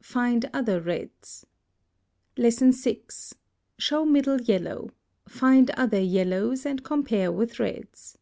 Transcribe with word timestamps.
Find 0.00 0.48
other 0.54 0.80
reds. 0.80 1.44
6. 2.38 3.34
Show 3.76 4.06
MIDDLE 4.06 4.40
YELLOW. 4.40 4.88
Find 5.28 5.68
other 5.72 6.00
yellows, 6.00 6.64
and 6.64 6.82
compare 6.82 7.30
with 7.30 7.60
reds. 7.60 8.16